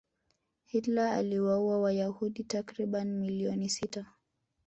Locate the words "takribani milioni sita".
2.43-4.05